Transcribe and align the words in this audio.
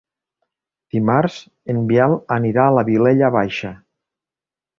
Dimarts 0.95 1.37
en 1.73 1.81
Biel 1.91 2.15
anirà 2.37 2.65
a 2.67 2.73
la 2.79 2.85
Vilella 2.89 3.31
Baixa. 3.37 3.73